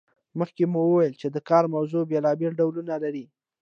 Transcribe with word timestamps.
مخکې 0.39 0.63
مو 0.73 0.81
وویل 0.87 1.13
چې 1.21 1.27
د 1.31 1.37
کار 1.49 1.63
موضوع 1.75 2.03
بیلابیل 2.11 2.51
ډولونه 2.59 2.93
لري. 3.03 3.25